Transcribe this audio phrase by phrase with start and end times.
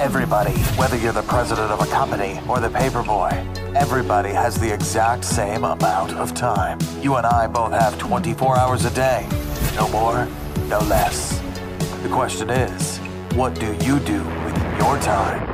[0.00, 3.32] Everybody, whether you're the president of a company or the paperboy,
[3.76, 6.78] everybody has the exact same amount of time.
[7.02, 9.28] You and I both have 24 hours a day.
[9.76, 10.26] No more,
[10.68, 11.38] no less.
[12.02, 12.96] The question is,
[13.36, 15.46] what do you do with your time?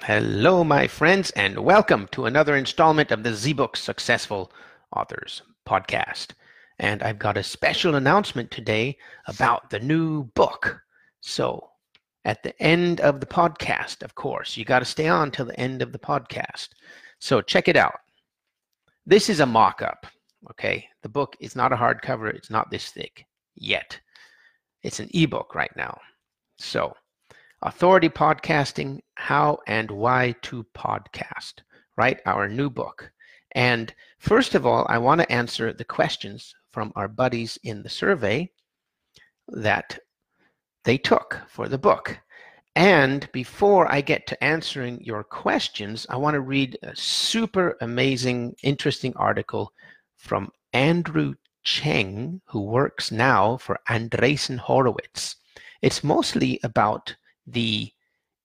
[0.00, 4.50] Hello, my friends, and welcome to another installment of the ZBook Successful
[4.90, 6.28] Authors podcast.
[6.78, 8.96] And I've got a special announcement today
[9.26, 10.80] about the new book.
[11.20, 11.68] So,
[12.24, 15.60] at the end of the podcast, of course, you got to stay on till the
[15.60, 16.68] end of the podcast.
[17.18, 17.98] So, check it out.
[19.06, 20.06] This is a mock up.
[20.50, 20.86] Okay.
[21.02, 23.24] The book is not a hardcover, it's not this thick
[23.56, 23.98] yet.
[24.82, 25.98] It's an ebook right now.
[26.58, 26.94] So,
[27.62, 31.54] Authority Podcasting How and Why to Podcast,
[31.96, 32.20] right?
[32.24, 33.10] Our new book.
[33.58, 37.88] And first of all, I want to answer the questions from our buddies in the
[37.88, 38.52] survey
[39.48, 39.98] that
[40.84, 42.16] they took for the book.
[42.76, 48.54] And before I get to answering your questions, I want to read a super amazing,
[48.62, 49.72] interesting article
[50.16, 55.34] from Andrew Chen, who works now for Andreessen Horowitz.
[55.82, 57.90] It's mostly about the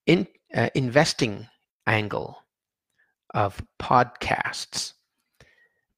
[0.06, 1.46] in, uh, investing
[1.86, 2.42] angle
[3.32, 4.94] of podcasts,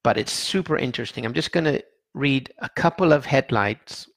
[0.07, 1.25] but it's super interesting.
[1.25, 4.09] I'm just going to read a couple of headlights,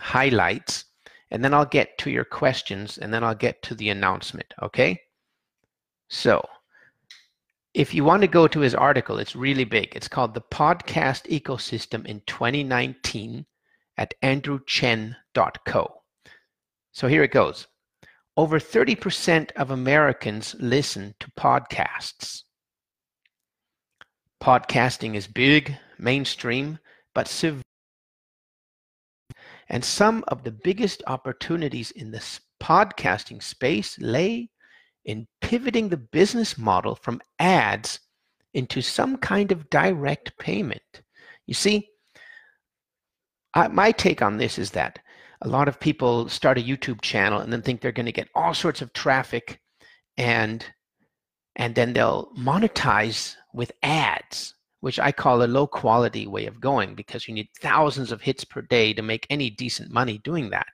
[0.00, 0.86] highlights,
[1.30, 5.00] and then I'll get to your questions and then I'll get to the announcement, okay?
[6.08, 6.44] So,
[7.72, 9.94] if you want to go to his article, it's really big.
[9.94, 13.46] It's called The Podcast Ecosystem in 2019
[13.96, 16.02] at andrewchen.co.
[16.90, 17.68] So here it goes.
[18.36, 22.42] Over 30% of Americans listen to podcasts.
[24.42, 26.78] Podcasting is big, mainstream,
[27.14, 27.62] but severe.
[29.68, 34.50] And some of the biggest opportunities in this podcasting space lay
[35.04, 38.00] in pivoting the business model from ads
[38.54, 41.02] into some kind of direct payment.
[41.46, 41.88] You see,
[43.54, 44.98] I, my take on this is that
[45.42, 48.28] a lot of people start a YouTube channel and then think they're going to get
[48.34, 49.60] all sorts of traffic
[50.16, 50.64] and
[51.56, 56.94] and then they'll monetize with ads, which I call a low quality way of going
[56.94, 60.68] because you need thousands of hits per day to make any decent money doing that.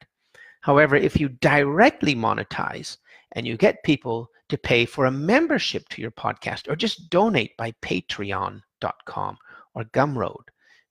[0.60, 2.96] However, if you directly monetize
[3.32, 7.56] and you get people to pay for a membership to your podcast or just donate
[7.56, 9.38] by patreon.com
[9.74, 10.44] or Gumroad,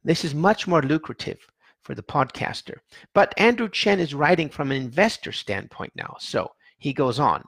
[0.03, 1.39] this is much more lucrative
[1.83, 2.77] for the podcaster.
[3.13, 6.15] But Andrew Chen is writing from an investor standpoint now.
[6.19, 7.43] So he goes on.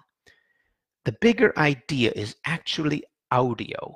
[1.06, 3.96] The bigger idea is actually audio,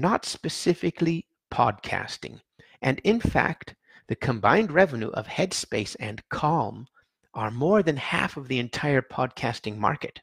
[0.00, 2.40] not specifically podcasting.
[2.82, 3.74] And in fact,
[4.08, 6.86] the combined revenue of Headspace and Calm
[7.34, 10.20] are more than half of the entire podcasting market.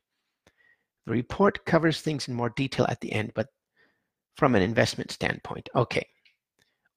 [1.05, 3.47] The report covers things in more detail at the end, but
[4.37, 5.69] from an investment standpoint.
[5.75, 6.07] Okay.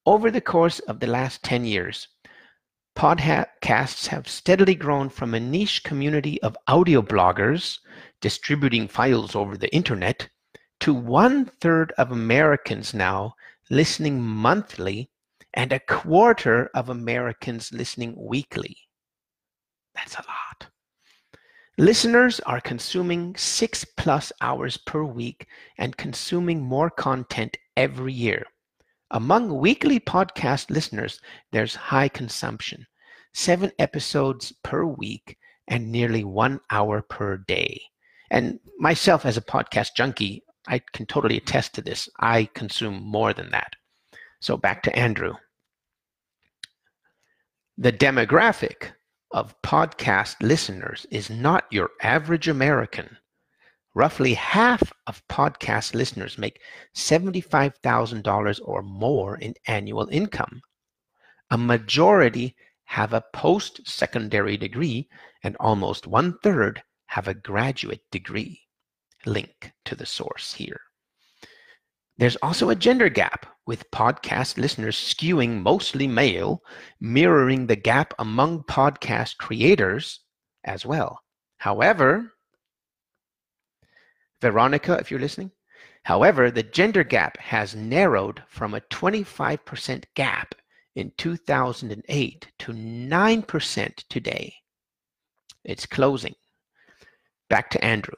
[0.07, 2.09] Over the course of the last 10 years,
[2.99, 7.79] Podcasts have steadily grown from a niche community of audio bloggers
[8.21, 10.29] distributing files over the internet
[10.81, 13.35] to one third of Americans now
[13.71, 15.11] listening monthly
[15.55, 18.77] and a quarter of Americans listening weekly.
[19.95, 20.69] That's a lot.
[21.79, 25.47] Listeners are consuming six plus hours per week
[25.79, 28.45] and consuming more content every year.
[29.13, 31.21] Among weekly podcast listeners,
[31.53, 32.87] there's high consumption,
[33.33, 37.81] seven episodes per week and nearly one hour per day.
[38.31, 42.09] And myself, as a podcast junkie, I can totally attest to this.
[42.21, 43.75] I consume more than that.
[44.41, 45.35] So back to Andrew.
[47.79, 48.93] The demographic
[49.31, 53.17] of podcast listeners is not your average American.
[53.95, 56.61] Roughly half of podcast listeners make
[56.95, 60.61] $75,000 or more in annual income.
[61.51, 62.55] A majority
[62.85, 65.09] have a post secondary degree,
[65.43, 68.68] and almost one third have a graduate degree.
[69.27, 70.81] Link to the source here.
[72.19, 76.63] There's also a gender gap, with podcast listeners skewing mostly male,
[77.01, 80.21] mirroring the gap among podcast creators
[80.65, 81.21] as well.
[81.59, 82.33] However,
[84.41, 85.51] Veronica, if you're listening.
[86.05, 90.55] However, the gender gap has narrowed from a 25% gap
[90.95, 94.55] in 2008 to 9% today.
[95.65, 96.35] It's closing.
[97.51, 98.17] Back to Andrew.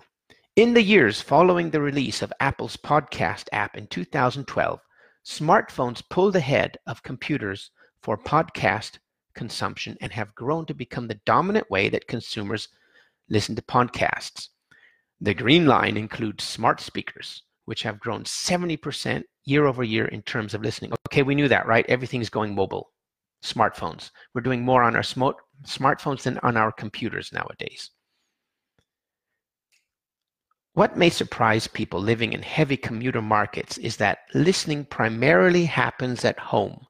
[0.60, 4.78] In the years following the release of Apple's podcast app in 2012,
[5.24, 7.70] smartphones pulled ahead of computers
[8.02, 8.98] for podcast
[9.32, 12.68] consumption and have grown to become the dominant way that consumers
[13.30, 14.48] listen to podcasts.
[15.22, 20.52] The green line includes smart speakers, which have grown 70% year over year in terms
[20.52, 20.92] of listening.
[21.08, 21.86] Okay, we knew that, right?
[21.88, 22.90] Everything's going mobile,
[23.42, 24.10] smartphones.
[24.34, 27.92] We're doing more on our smart smartphones than on our computers nowadays.
[30.74, 36.38] What may surprise people living in heavy commuter markets is that listening primarily happens at
[36.38, 36.86] home,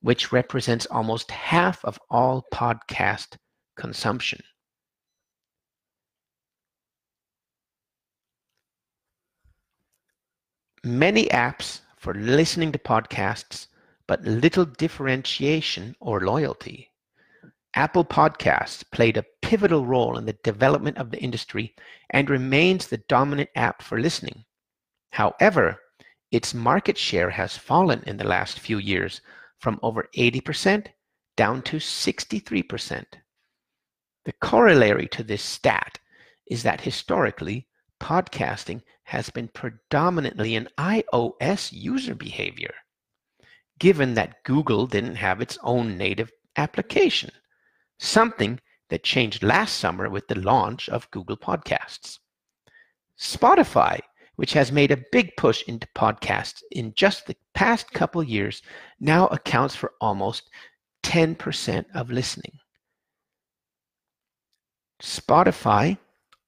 [0.00, 3.36] which represents almost half of all podcast
[3.76, 4.40] consumption.
[10.82, 13.68] Many apps for listening to podcasts,
[14.08, 16.90] but little differentiation or loyalty.
[17.74, 21.72] Apple Podcasts played a pivotal role in the development of the industry
[22.10, 24.44] and remains the dominant app for listening.
[25.10, 25.80] However,
[26.32, 29.20] its market share has fallen in the last few years
[29.60, 30.88] from over 80%
[31.36, 33.04] down to 63%.
[34.24, 36.00] The corollary to this stat
[36.50, 37.68] is that historically,
[38.00, 42.74] podcasting has been predominantly an iOS user behavior,
[43.78, 47.30] given that Google didn't have its own native application
[47.98, 48.60] something
[48.90, 52.18] that changed last summer with the launch of Google Podcasts.
[53.18, 54.00] Spotify,
[54.36, 58.62] which has made a big push into podcasts in just the past couple years,
[59.00, 60.50] now accounts for almost
[61.02, 62.58] 10% of listening.
[65.02, 65.98] Spotify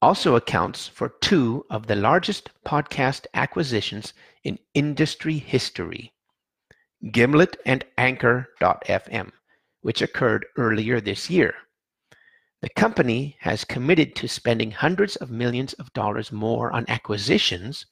[0.01, 4.13] also accounts for two of the largest podcast acquisitions
[4.45, 6.13] in industry history
[7.13, 9.31] Gimlet and Anchor.fm
[9.81, 11.55] which occurred earlier this year.
[12.61, 17.87] The company has committed to spending hundreds of millions of dollars more on acquisitions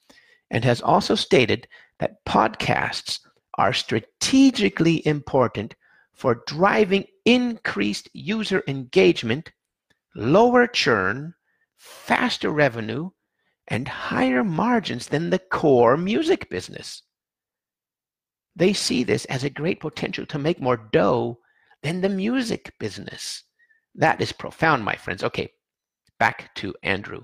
[0.50, 1.68] and has also stated
[2.00, 3.20] that podcasts
[3.58, 5.74] are strategically important
[6.12, 9.52] for driving increased user engagement,
[10.14, 11.34] lower churn,
[11.76, 13.10] faster revenue,
[13.68, 17.02] and higher margins than the core music business.
[18.56, 21.38] They see this as a great potential to make more dough
[21.82, 23.44] than the music business.
[23.98, 25.24] That is profound, my friends.
[25.24, 25.48] Okay,
[26.18, 27.22] back to Andrew.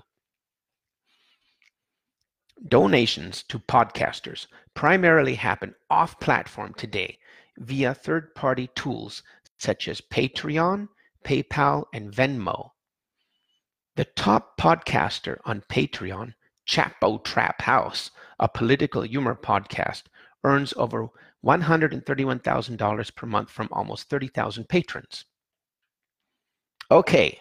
[2.67, 7.19] Donations to podcasters primarily happen off platform today
[7.59, 9.21] via third party tools
[9.59, 10.87] such as Patreon,
[11.23, 12.71] PayPal, and Venmo.
[13.95, 16.33] The top podcaster on Patreon,
[16.67, 18.09] Chapo Trap House,
[18.39, 20.03] a political humor podcast,
[20.43, 21.07] earns over
[21.45, 25.25] $131,000 per month from almost 30,000 patrons.
[26.91, 27.39] Okay,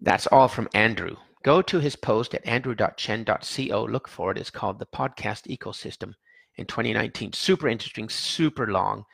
[0.00, 1.16] that's all from Andrew.
[1.44, 3.84] Go to his post at andrew.chen.co.
[3.84, 4.38] Look for it.
[4.38, 6.14] It's called The Podcast Ecosystem
[6.56, 7.32] in 2019.
[7.32, 9.04] Super interesting, super long,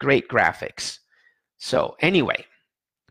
[0.00, 0.98] great graphics.
[1.58, 2.44] So, anyway,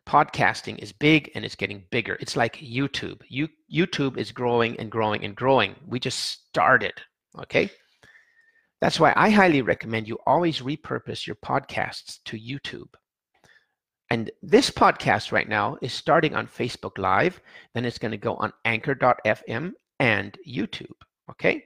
[0.08, 2.18] podcasting is big and it's getting bigger.
[2.20, 3.22] It's like YouTube.
[3.30, 5.76] You, YouTube is growing and growing and growing.
[5.88, 6.94] We just started.
[7.40, 7.70] Okay.
[8.82, 12.90] That's why I highly recommend you always repurpose your podcasts to YouTube.
[14.12, 17.40] And this podcast right now is starting on Facebook Live,
[17.74, 19.72] then it's going to go on anchor.fm
[20.02, 20.92] and YouTube.
[21.30, 21.64] Okay?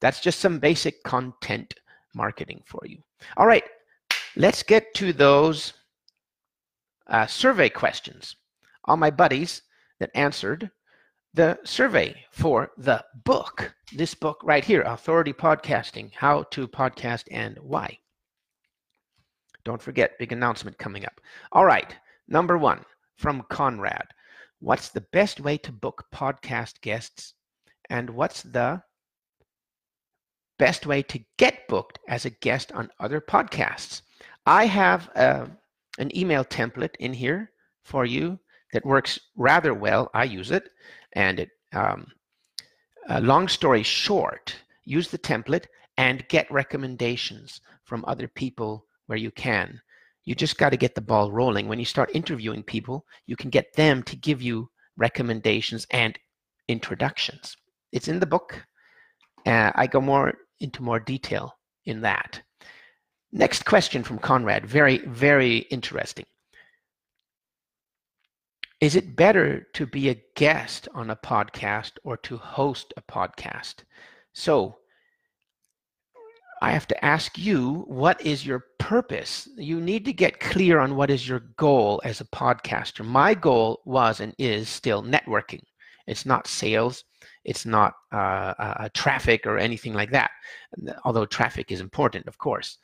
[0.00, 1.74] That's just some basic content
[2.14, 2.98] marketing for you.
[3.36, 3.64] All right,
[4.36, 5.72] let's get to those
[7.08, 8.36] uh, survey questions.
[8.84, 9.62] All my buddies
[9.98, 10.70] that answered
[11.34, 17.58] the survey for the book, this book right here, Authority Podcasting How to Podcast and
[17.58, 17.98] Why.
[19.70, 21.20] Don't forget, big announcement coming up.
[21.52, 21.94] All right,
[22.26, 22.84] number one
[23.16, 24.08] from Conrad
[24.58, 27.34] What's the best way to book podcast guests?
[27.88, 28.82] And what's the
[30.58, 34.02] best way to get booked as a guest on other podcasts?
[34.44, 35.46] I have uh,
[36.00, 37.52] an email template in here
[37.84, 38.40] for you
[38.72, 40.10] that works rather well.
[40.12, 40.68] I use it.
[41.12, 42.08] And it, um,
[43.08, 49.32] uh, long story short, use the template and get recommendations from other people where you
[49.32, 49.80] can.
[50.24, 51.66] You just got to get the ball rolling.
[51.66, 56.16] When you start interviewing people, you can get them to give you recommendations and
[56.68, 57.56] introductions.
[57.90, 58.64] It's in the book.
[59.44, 62.40] Uh, I go more into more detail in that.
[63.32, 64.64] Next question from Conrad.
[64.64, 66.26] Very, very interesting.
[68.80, 73.82] Is it better to be a guest on a podcast or to host a podcast?
[74.34, 74.76] So
[76.60, 79.48] I have to ask you, what is your purpose?
[79.56, 83.04] You need to get clear on what is your goal as a podcaster.
[83.04, 85.62] My goal was and is still networking.
[86.06, 87.04] It's not sales.
[87.44, 90.30] It's not uh, uh, traffic or anything like that.
[91.04, 92.78] Although traffic is important, of course.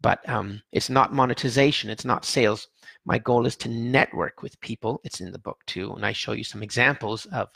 [0.00, 2.68] but um, it's not monetization, it's not sales.
[3.04, 5.00] My goal is to network with people.
[5.04, 7.48] It's in the book too, and I show you some examples of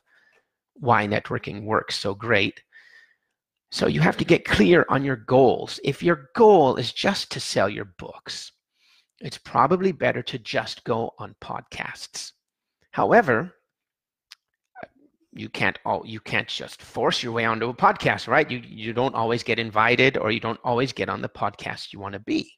[0.75, 2.63] why networking works so great.
[3.71, 5.81] So you have to get clear on your goals.
[5.83, 8.53] If your goal is just to sell your books,
[9.21, 12.33] it's probably better to just go on podcasts.
[12.93, 13.55] However,
[15.33, 18.49] you can't all you can't just force your way onto a podcast, right?
[18.49, 21.99] You you don't always get invited or you don't always get on the podcast you
[21.99, 22.53] want to be.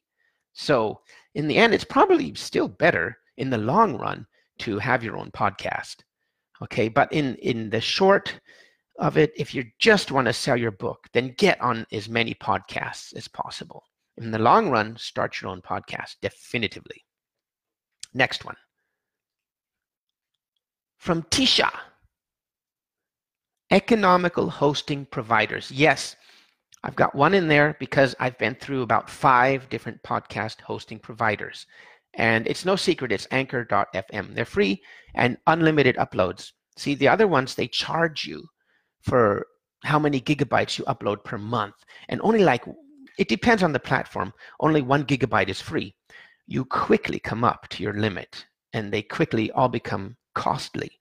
[0.53, 1.01] So
[1.33, 4.27] in the end, it's probably still better in the long run
[4.59, 5.97] to have your own podcast.
[6.61, 8.39] Okay, but in in the short
[8.97, 12.33] of it, if you just want to sell your book, then get on as many
[12.33, 13.83] podcasts as possible.
[14.17, 17.05] In the long run, start your own podcast, definitively.
[18.13, 18.55] Next one.
[20.97, 21.69] From Tisha.
[23.69, 25.71] Economical hosting providers.
[25.71, 26.15] Yes,
[26.83, 31.67] I've got one in there because I've been through about five different podcast hosting providers.
[32.13, 34.33] And it's no secret, it's anchor.fm.
[34.33, 34.81] They're free
[35.13, 36.53] and unlimited uploads.
[36.77, 38.47] See, the other ones, they charge you
[39.07, 39.47] for
[39.83, 41.75] how many gigabytes you upload per month.
[42.09, 42.65] And only like,
[43.17, 45.95] it depends on the platform, only one gigabyte is free.
[46.45, 50.91] You quickly come up to your limit and they quickly all become costly.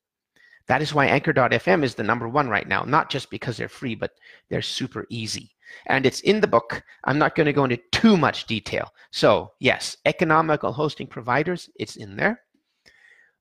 [0.69, 3.95] That is why Anchor.fm is the number one right now, not just because they're free,
[3.95, 4.13] but
[4.51, 5.51] they're super easy.
[5.87, 6.83] And it's in the book.
[7.05, 8.89] I'm not going to go into too much detail.
[9.13, 12.41] So, yes, economical hosting providers, it's in there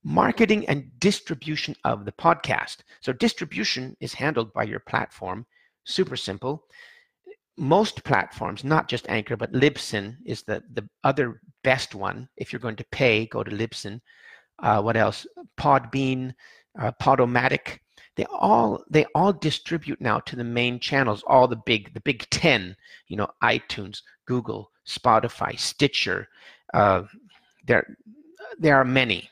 [0.05, 2.77] marketing and distribution of the podcast.
[3.01, 5.47] So distribution is handled by your platform.
[5.83, 6.63] Super simple.
[7.57, 12.29] Most platforms, not just Anchor, but Libsyn is the, the other best one.
[12.37, 13.99] If you're going to pay, go to Libsyn.
[14.59, 15.25] Uh, what else?
[15.57, 16.35] Podbean,
[16.79, 17.79] uh, Podomatic.
[18.15, 21.23] They all they all distribute now to the main channels.
[21.27, 22.75] All the big the big ten.
[23.07, 26.29] You know, iTunes, Google, Spotify, Stitcher.
[26.73, 27.03] Uh,
[27.65, 27.97] there
[28.59, 29.29] there are many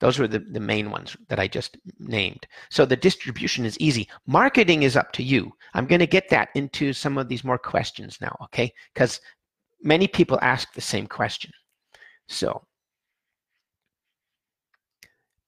[0.00, 2.46] those were the, the main ones that I just named.
[2.70, 4.08] So the distribution is easy.
[4.26, 5.52] Marketing is up to you.
[5.74, 8.72] I'm going to get that into some of these more questions now, okay?
[8.92, 9.20] Because
[9.82, 11.50] many people ask the same question.
[12.28, 12.66] So,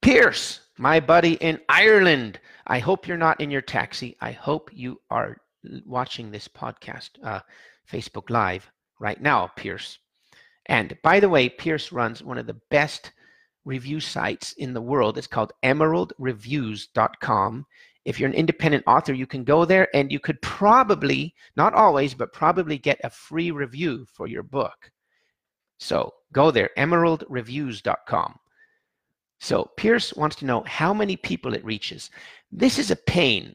[0.02, 4.16] Pierce, my buddy in Ireland, I hope you're not in your taxi.
[4.20, 5.36] I hope you are
[5.84, 7.40] watching this podcast, uh,
[7.90, 9.98] Facebook Live right now, Pierce.
[10.66, 13.12] And by the way, Pierce runs one of the best
[13.66, 15.18] review sites in the world.
[15.18, 17.66] It's called emeraldreviews.com.
[18.06, 22.14] If you're an independent author, you can go there and you could probably, not always,
[22.14, 24.92] but probably get a free review for your book.
[25.78, 28.36] So go there, emeraldreviews.com.
[29.40, 32.10] So Pierce wants to know how many people it reaches.
[32.50, 33.54] This is a pain.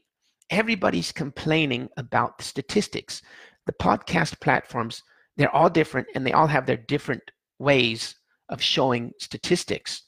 [0.50, 3.22] Everybody's complaining about the statistics.
[3.66, 5.02] The podcast platforms,
[5.36, 7.22] they're all different and they all have their different
[7.58, 8.14] ways
[8.52, 10.02] of showing statistics.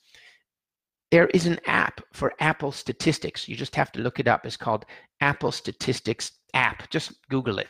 [1.10, 3.48] There is an app for Apple Statistics.
[3.48, 4.44] You just have to look it up.
[4.44, 4.84] It's called
[5.20, 6.88] Apple Statistics app.
[6.90, 7.68] Just Google it.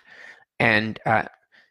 [0.61, 1.25] And uh,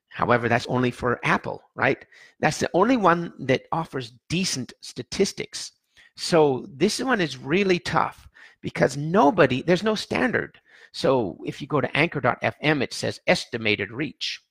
[0.10, 2.06] however, that's only for Apple, right?
[2.40, 5.72] That's the only one that offers decent statistics.
[6.16, 8.28] So this one is really tough
[8.62, 10.60] because nobody, there's no standard.
[10.94, 14.42] So if you go to anchor.fm, it says estimated reach.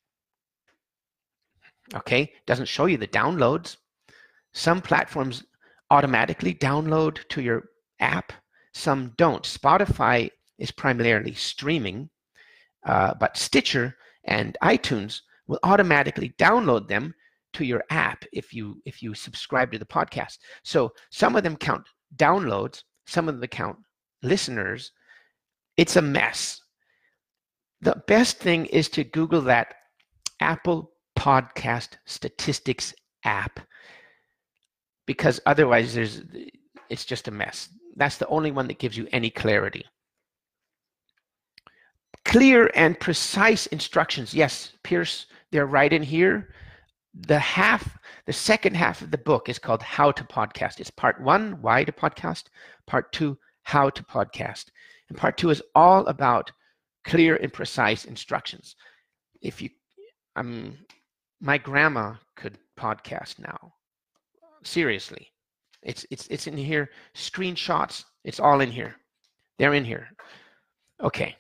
[1.94, 3.76] Okay, doesn't show you the downloads.
[4.52, 5.44] Some platforms
[5.90, 7.64] automatically download to your
[8.00, 8.32] app,
[8.75, 9.44] some don't.
[9.44, 12.09] Spotify is primarily streaming,
[12.87, 17.14] uh, but Stitcher and iTunes will automatically download them
[17.52, 20.38] to your app if you if you subscribe to the podcast.
[20.62, 23.76] So some of them count downloads, some of them count
[24.23, 24.92] listeners.
[25.76, 26.61] It's a mess.
[27.80, 29.75] The best thing is to Google that
[30.40, 32.94] Apple Podcast Statistics
[33.25, 33.61] app
[35.06, 36.23] because otherwise there's
[36.88, 37.68] it's just a mess.
[37.97, 39.85] That's the only one that gives you any clarity.
[42.25, 44.35] Clear and precise instructions.
[44.35, 46.54] Yes, Pierce, they're right in here.
[47.14, 50.80] The half, the second half of the book is called How to Podcast.
[50.80, 52.44] It's part one, why to podcast,
[52.87, 54.66] part two, how to podcast.
[55.09, 56.52] And part two is all about
[57.04, 58.76] clear and precise instructions.
[59.42, 59.71] If you,
[60.37, 60.78] um,
[61.40, 63.75] my grandma could podcast now
[64.64, 65.33] seriously.
[65.83, 66.90] It's it's it's in here.
[67.14, 68.04] Screenshots.
[68.25, 68.97] It's all in here.
[69.59, 70.09] They're in here.
[71.02, 71.37] Okay.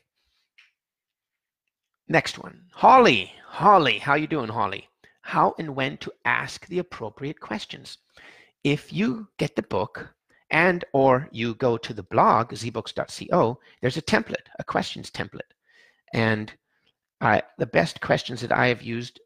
[2.08, 2.62] Next one.
[2.72, 3.32] Holly.
[3.46, 4.88] Holly, how you doing, Holly?
[5.20, 7.98] How and when to ask the appropriate questions.
[8.64, 10.08] If you get the book
[10.50, 15.52] and or you go to the blog zbooks.co, there's a template, a questions template.
[16.12, 16.52] And
[17.20, 19.20] I, the best questions that I have used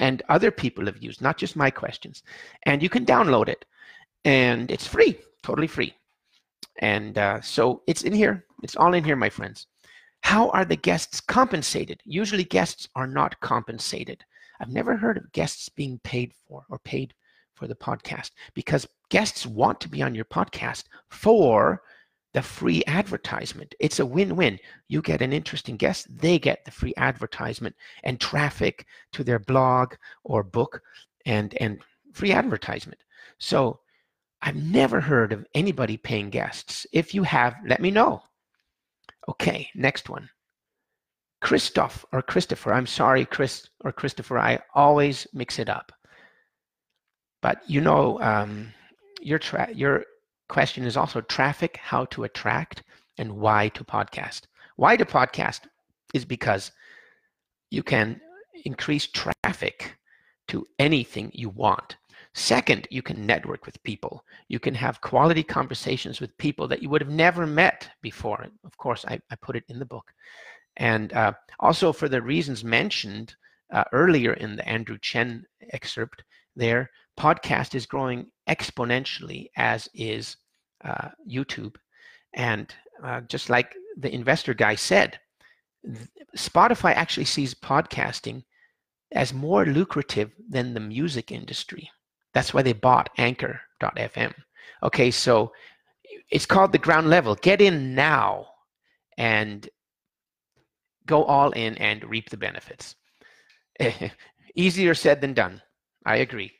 [0.00, 2.22] and other people have used, not just my questions.
[2.64, 3.64] And you can download it,
[4.24, 5.94] and it's free, totally free.
[6.78, 8.46] And uh, so it's in here.
[8.62, 9.66] It's all in here, my friends.
[10.22, 12.00] How are the guests compensated?
[12.04, 14.24] Usually, guests are not compensated.
[14.60, 17.14] I've never heard of guests being paid for or paid
[17.54, 21.82] for the podcast because guests want to be on your podcast for
[22.34, 23.74] the free advertisement.
[23.78, 24.58] It's a win win.
[24.88, 29.94] You get an interesting guest, they get the free advertisement and traffic to their blog
[30.24, 30.80] or book
[31.26, 31.80] and, and
[32.12, 33.00] free advertisement.
[33.38, 33.80] So
[34.40, 36.86] I've never heard of anybody paying guests.
[36.92, 38.22] If you have, let me know.
[39.28, 40.28] Okay, next one.
[41.40, 42.72] Christoph or Christopher.
[42.72, 44.38] I'm sorry, Chris or Christopher.
[44.38, 45.92] I always mix it up.
[47.40, 48.72] But you know, um,
[49.20, 50.04] your tra- your
[50.52, 52.82] question is also traffic, how to attract,
[53.16, 54.42] and why to podcast.
[54.76, 55.60] Why to podcast
[56.12, 56.72] is because
[57.70, 58.20] you can
[58.66, 59.96] increase traffic
[60.48, 61.96] to anything you want.
[62.34, 64.26] Second, you can network with people.
[64.48, 68.46] You can have quality conversations with people that you would have never met before.
[68.62, 70.12] Of course, I, I put it in the book.
[70.76, 73.34] And uh, also, for the reasons mentioned
[73.72, 76.24] uh, earlier in the Andrew Chen excerpt,
[76.56, 80.36] there, podcast is growing exponentially, as is
[80.84, 81.76] uh, YouTube.
[82.34, 85.18] And uh, just like the investor guy said,
[86.36, 88.44] Spotify actually sees podcasting
[89.12, 91.90] as more lucrative than the music industry.
[92.34, 94.34] That's why they bought Anchor.fm.
[94.82, 95.52] Okay, so
[96.30, 97.34] it's called the ground level.
[97.34, 98.46] Get in now
[99.18, 99.68] and
[101.06, 102.94] go all in and reap the benefits.
[104.54, 105.60] Easier said than done.
[106.06, 106.52] I agree.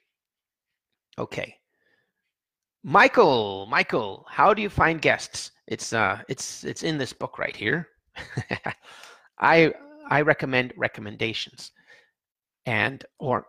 [1.19, 1.57] Okay.
[2.85, 5.53] Michael, Michael, how do you find guests?
[5.69, 7.89] It's uh it's it's in this book right here.
[9.39, 9.73] I
[10.11, 11.71] I recommend recommendations.
[12.67, 13.47] And or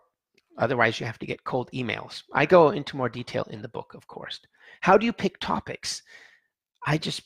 [0.58, 2.22] otherwise you have to get cold emails.
[2.32, 4.40] I go into more detail in the book, of course.
[4.80, 6.02] How do you pick topics?
[6.86, 7.22] I just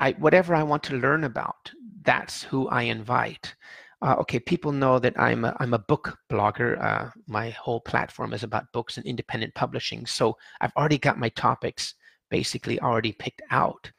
[0.00, 1.70] I whatever I want to learn about,
[2.02, 3.54] that's who I invite
[4.02, 6.82] uh, okay, people know that I'm a, I'm a book blogger.
[6.82, 10.04] Uh, my whole platform is about books and independent publishing.
[10.04, 11.94] So I've already got my topics
[12.30, 13.90] basically already picked out.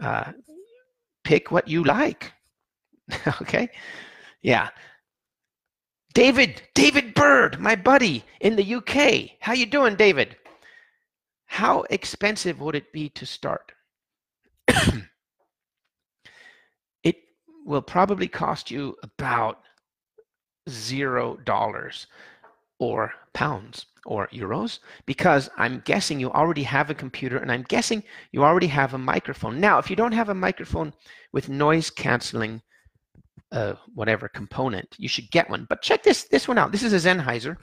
[0.00, 0.32] Uh,
[1.24, 2.32] pick what you like.
[3.40, 3.70] okay,
[4.42, 4.68] yeah.
[6.12, 9.36] David, David Bird, my buddy in the UK.
[9.40, 10.36] How you doing, David?
[11.46, 13.72] How expensive would it be to start?
[17.64, 19.60] will probably cost you about
[20.68, 22.06] zero dollars
[22.78, 28.02] or pounds or euros because I'm guessing you already have a computer and I'm guessing
[28.32, 29.60] you already have a microphone.
[29.60, 30.92] Now, if you don't have a microphone
[31.32, 32.62] with noise canceling
[33.52, 35.66] uh, whatever component, you should get one.
[35.68, 36.72] But check this this one out.
[36.72, 37.56] This is a Sennheiser,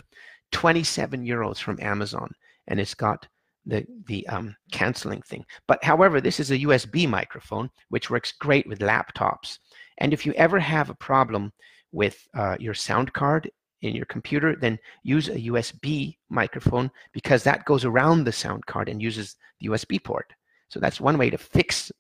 [0.52, 2.30] 27 euros from Amazon,
[2.68, 3.28] and it's got
[3.66, 5.46] the the um, canceling thing.
[5.68, 9.60] But however, this is a USB microphone, which works great with laptops
[9.98, 11.52] and if you ever have a problem
[11.92, 13.50] with uh, your sound card
[13.82, 18.90] in your computer, then use a USB microphone because that goes around the sound card
[18.90, 20.32] and uses the USB port.
[20.70, 21.92] So that's one way to fix.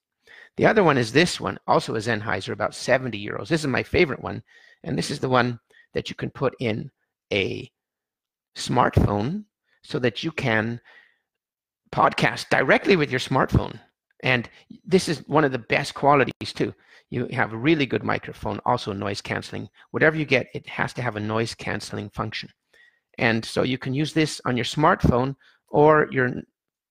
[0.58, 3.48] The other one is this one, also a Sennheiser, about 70 euros.
[3.48, 4.44] This is my favorite one.
[4.84, 5.60] And this is the one
[5.94, 6.92] that you can put in
[7.32, 7.72] a
[8.56, 9.46] smartphone
[9.84, 10.82] so that you can
[11.92, 13.80] podcast directly with your smartphone.
[14.24, 14.50] And
[14.84, 16.74] this is one of the best qualities too
[17.10, 19.70] you have a really good microphone, also noise canceling.
[19.92, 22.50] Whatever you get, it has to have a noise canceling function.
[23.18, 25.36] And so you can use this on your smartphone
[25.70, 26.32] or your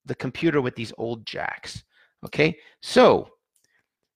[0.06, 1.84] the computer with these old jacks.
[2.24, 3.28] Okay, so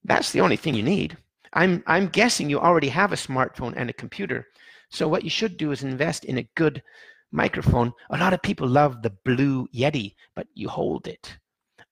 [0.04, 1.16] that's the only thing you need.
[1.52, 4.46] I'm I'm guessing you already have a smartphone and a computer.
[4.90, 6.82] So what you should do is invest in a good
[7.32, 7.92] microphone.
[8.10, 11.36] A lot of people love the Blue Yeti, but you hold it.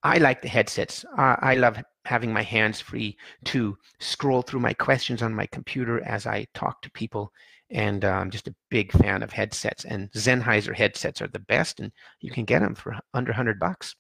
[0.03, 1.05] I like the headsets.
[1.17, 6.03] Uh, I love having my hands free to scroll through my questions on my computer
[6.05, 7.31] as I talk to people.
[7.71, 9.85] And uh, I'm just a big fan of headsets.
[9.85, 13.95] And Sennheiser headsets are the best, and you can get them for under 100 bucks.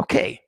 [0.00, 0.40] Okay.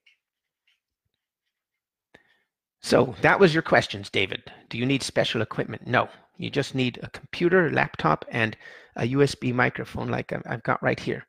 [2.82, 4.42] So that was your questions, David.
[4.68, 5.86] Do you need special equipment?
[5.86, 6.08] No.
[6.36, 8.56] You just need a computer, laptop, and
[8.96, 11.24] a USB microphone like I've got right here.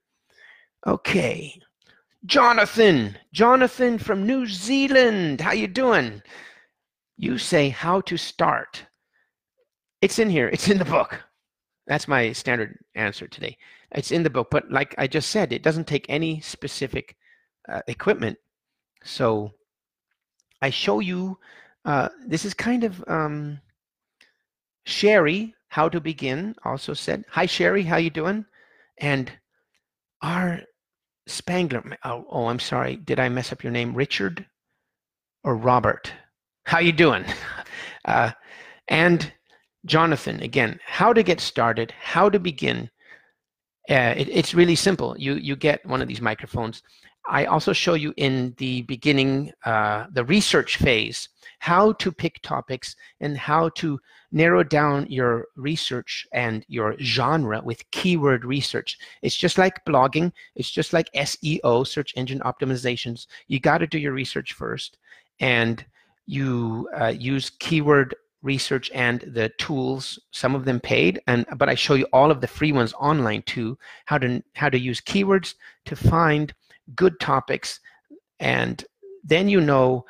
[0.87, 1.61] Okay.
[2.25, 5.41] Jonathan, Jonathan from New Zealand.
[5.41, 6.21] How you doing?
[7.17, 8.85] You say how to start.
[10.01, 10.49] It's in here.
[10.49, 11.21] It's in the book.
[11.87, 13.57] That's my standard answer today.
[13.91, 17.15] It's in the book, but like I just said, it doesn't take any specific
[17.69, 18.37] uh, equipment.
[19.03, 19.51] So
[20.61, 21.37] I show you.
[21.85, 23.59] Uh, this is kind of um,
[24.85, 28.45] Sherry how to begin also said, hi Sherry, how you doing?
[28.99, 29.31] And
[30.21, 30.61] our
[31.27, 33.93] Spangler, oh, oh, I'm sorry, did I mess up your name?
[33.95, 34.45] Richard
[35.43, 36.11] or Robert?
[36.65, 37.25] How you doing?
[38.05, 38.29] Uh,
[38.87, 39.33] and
[39.85, 42.87] Jonathan, again, how to get started, how to begin.
[43.89, 45.15] Uh, it, it's really simple.
[45.17, 46.83] You you get one of these microphones.
[47.27, 52.95] I also show you in the beginning, uh, the research phase, how to pick topics
[53.19, 53.99] and how to
[54.31, 58.97] narrow down your research and your genre with keyword research.
[59.21, 60.31] It's just like blogging.
[60.55, 63.27] It's just like SEO, search engine optimizations.
[63.47, 64.97] You got to do your research first
[65.39, 65.83] and
[66.27, 71.73] you uh, use keyword research and the tools some of them paid and but i
[71.73, 75.55] show you all of the free ones online too how to how to use keywords
[75.83, 76.53] to find
[76.95, 77.79] good topics
[78.39, 78.83] and
[79.23, 80.05] then you know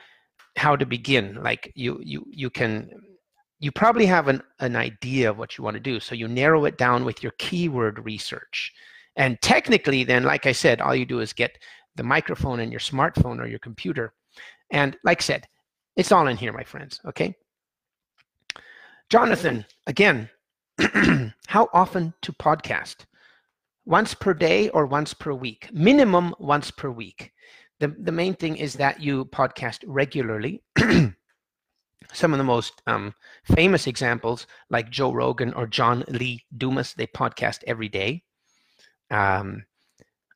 [0.58, 1.42] how to begin.
[1.42, 2.90] Like you you you can
[3.60, 6.66] you probably have an, an idea of what you want to do so you narrow
[6.66, 8.74] it down with your keyword research.
[9.16, 11.58] And technically then like i said all you do is get
[11.96, 14.14] the microphone in your smartphone or your computer.
[14.72, 15.48] And like i said
[15.96, 17.36] it's all in here my friends okay?
[19.10, 20.30] Jonathan again
[21.48, 23.06] how often to podcast
[23.86, 27.32] once per day or once per week, minimum once per week.
[27.80, 30.64] The, the main thing is that you podcast regularly.
[32.14, 37.08] Some of the most um, famous examples, like Joe Rogan or John Lee Dumas, they
[37.08, 38.24] podcast every day.
[39.12, 39.66] Um,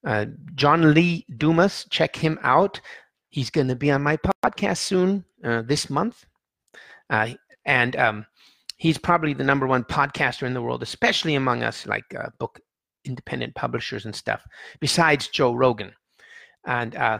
[0.05, 2.81] uh, John Lee Dumas, check him out.
[3.29, 6.25] He's going to be on my podcast soon uh, this month.
[7.09, 7.29] Uh,
[7.65, 8.25] and um,
[8.77, 12.59] he's probably the number one podcaster in the world, especially among us like uh, book
[13.09, 14.45] independent publishers and stuff,
[14.79, 15.91] besides Joe Rogan.
[16.65, 17.19] And uh,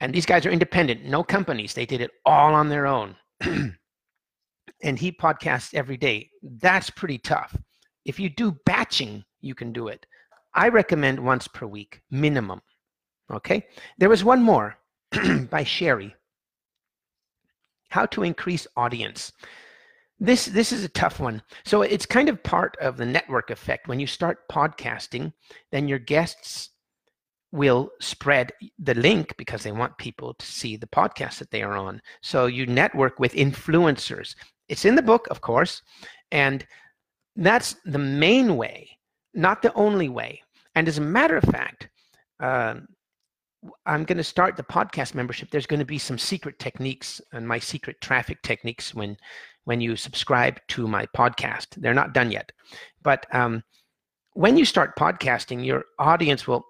[0.00, 1.74] and these guys are independent, no companies.
[1.74, 3.16] They did it all on their own.
[3.40, 6.30] and he podcasts every day.
[6.42, 7.56] That's pretty tough.
[8.04, 10.06] If you do batching, you can do it.
[10.54, 12.60] I recommend once per week, minimum.
[13.32, 13.66] Okay.
[13.98, 14.76] There was one more
[15.50, 16.14] by Sherry.
[17.88, 19.32] How to increase audience.
[20.18, 21.42] This this is a tough one.
[21.64, 23.86] So it's kind of part of the network effect.
[23.86, 25.32] When you start podcasting,
[25.72, 26.70] then your guests
[27.52, 31.76] will spread the link because they want people to see the podcast that they are
[31.76, 32.00] on.
[32.22, 34.34] So you network with influencers.
[34.68, 35.82] It's in the book, of course,
[36.32, 36.66] and
[37.36, 38.98] that's the main way,
[39.34, 40.42] not the only way.
[40.74, 41.88] And as a matter of fact,
[42.40, 42.88] um,
[43.84, 45.50] I'm going to start the podcast membership.
[45.50, 49.16] There's going to be some secret techniques and my secret traffic techniques when
[49.64, 51.68] when you subscribe to my podcast.
[51.76, 52.52] They're not done yet,
[53.02, 53.64] but um,
[54.34, 56.64] when you start podcasting, your audience will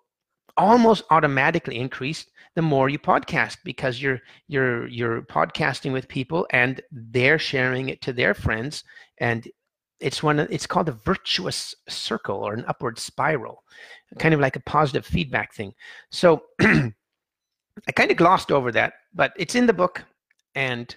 [0.57, 6.81] almost automatically increase the more you podcast because you're you're you're podcasting with people and
[6.91, 8.83] they're sharing it to their friends
[9.19, 9.47] and
[10.01, 13.63] it's one it's called a virtuous circle or an upward spiral
[14.19, 14.43] kind of mm.
[14.43, 15.73] like a positive feedback thing.
[16.11, 20.03] So i kind of glossed over that but it's in the book
[20.55, 20.97] and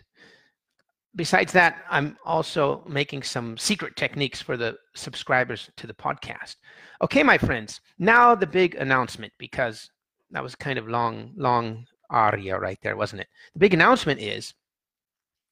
[1.16, 6.56] besides that i'm also making some secret techniques for the subscribers to the podcast.
[7.02, 9.90] Okay my friends now the big announcement because
[10.32, 13.28] that was kind of long long aria right there wasn't it?
[13.54, 14.54] The big announcement is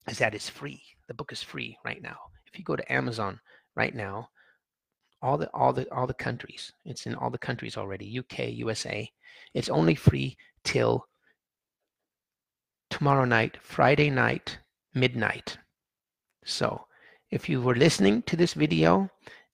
[0.09, 0.81] is that it's free.
[1.07, 3.39] The book is free right now if you go to Amazon
[3.75, 4.29] right now,
[5.21, 9.09] all the all the all the countries, it's in all the countries already, UK, USA.
[9.53, 11.05] It's only free till
[12.89, 14.59] tomorrow night, Friday night,
[14.93, 15.57] midnight.
[16.45, 16.85] So,
[17.31, 19.09] if you were listening to this video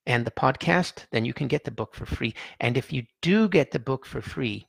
[0.06, 2.36] and the podcast, then you can get the book for free.
[2.60, 4.68] And if you do get the book for free,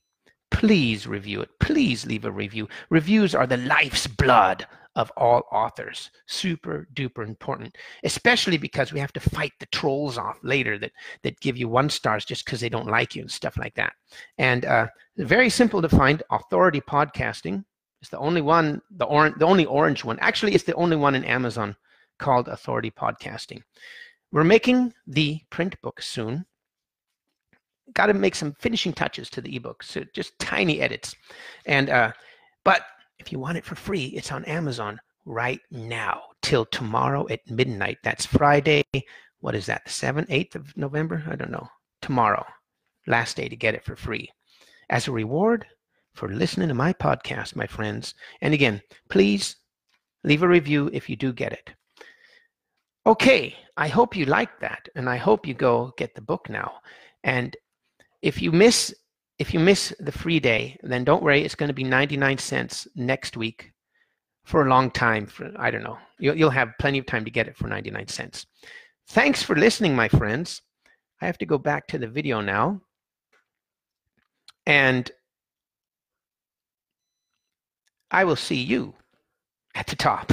[0.51, 1.51] please review it.
[1.59, 2.69] Please leave a review.
[2.89, 6.11] Reviews are the life's blood of all authors.
[6.27, 11.41] Super duper important, especially because we have to fight the trolls off later that that
[11.41, 13.93] give you one stars just because they don't like you and stuff like that.
[14.39, 16.23] And uh, very simple to find.
[16.31, 17.65] Authority Podcasting
[18.03, 20.19] is the only one, the orange, the only orange one.
[20.21, 21.77] Actually, it's the only one in Amazon
[22.19, 23.63] called Authority Podcasting.
[24.33, 26.45] We're making the print book soon.
[27.93, 31.15] Got to make some finishing touches to the ebook, so just tiny edits,
[31.67, 32.13] and uh,
[32.65, 32.83] but
[33.19, 37.99] if you want it for free, it's on Amazon right now till tomorrow at midnight.
[38.03, 38.85] That's Friday.
[39.41, 39.85] What is that?
[39.85, 41.23] The 7th, 8th of November?
[41.29, 41.69] I don't know.
[42.03, 42.45] Tomorrow.
[43.07, 44.31] Last day to get it for free.
[44.91, 45.67] As a reward
[46.15, 48.15] for listening to my podcast, my friends.
[48.41, 49.57] And again, please
[50.23, 51.71] leave a review if you do get it.
[53.07, 54.89] Okay, I hope you like that.
[54.95, 56.73] And I hope you go get the book now.
[57.23, 57.57] And
[58.23, 58.95] if you miss
[59.39, 61.45] if you miss the free day, then don't worry.
[61.45, 63.73] It's going to be 99 cents next week
[64.45, 65.27] for a long time.
[65.27, 65.99] For I don't know.
[66.19, 68.47] You'll, you'll have plenty of time to get it for 99 cents.
[69.09, 70.63] Thanks for listening, my friends.
[71.21, 72.81] I have to go back to the video now.
[74.67, 75.11] And
[78.11, 78.95] I will see you
[79.75, 80.33] at the top.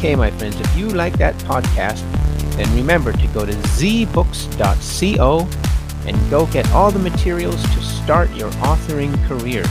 [0.00, 2.00] Okay, my friends, if you like that podcast,
[2.56, 5.48] then remember to go to zbooks.co
[6.06, 9.62] and go get all the materials to start your authoring career.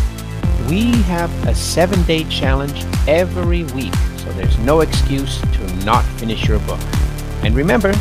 [0.70, 6.48] We have a seven day challenge every week, so there's no excuse to not finish
[6.48, 6.80] your book.
[7.42, 7.92] And remember,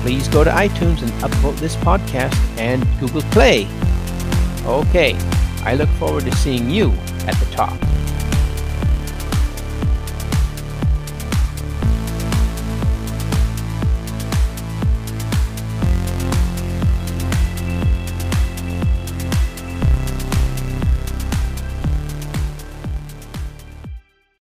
[0.00, 3.68] please go to iTunes and upvote this podcast and Google Play.
[4.64, 5.18] Okay,
[5.64, 6.92] I look forward to seeing you
[7.26, 7.78] at the top.